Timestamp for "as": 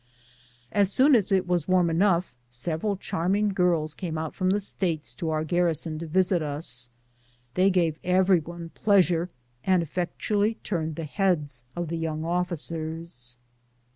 0.71-0.91, 1.13-1.31